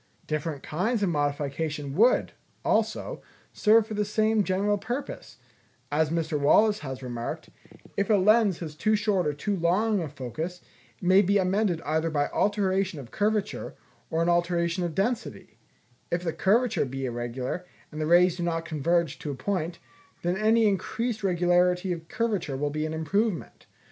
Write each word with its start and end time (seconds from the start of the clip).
Different 0.25 0.63
kinds 0.63 1.03
of 1.03 1.09
modification 1.09 1.93
would, 1.93 2.31
also, 2.65 3.21
serve 3.53 3.85
for 3.85 3.93
the 3.93 4.03
same 4.03 4.43
general 4.43 4.79
purpose: 4.79 5.37
as 5.91 6.09
Mr. 6.09 6.39
Wallace 6.39 6.79
has 6.79 7.03
remarked, 7.03 7.51
"If 7.95 8.09
a 8.09 8.15
lens 8.15 8.57
has 8.61 8.73
too 8.73 8.95
short 8.95 9.27
or 9.27 9.33
too 9.33 9.55
long 9.55 10.01
a 10.01 10.09
focus, 10.09 10.61
it 10.99 11.03
may 11.03 11.21
be 11.21 11.37
amended 11.37 11.83
either 11.85 12.09
by 12.09 12.23
an 12.23 12.29
alteration 12.33 12.99
of 12.99 13.11
curvature, 13.11 13.75
or 14.09 14.23
an 14.23 14.29
alteration 14.29 14.83
of 14.83 14.95
density; 14.95 15.59
if 16.09 16.23
the 16.23 16.33
curvature 16.33 16.85
be 16.85 17.05
irregular, 17.05 17.67
and 17.91 18.01
the 18.01 18.07
rays 18.07 18.37
do 18.37 18.41
not 18.41 18.65
converge 18.65 19.19
to 19.19 19.29
a 19.29 19.35
point, 19.35 19.77
then 20.23 20.35
any 20.35 20.65
increased 20.67 21.23
regularity 21.23 21.93
of 21.93 22.07
curvature 22.07 22.57
will 22.57 22.71
be 22.71 22.87
an 22.87 22.93
improvement. 22.95 23.67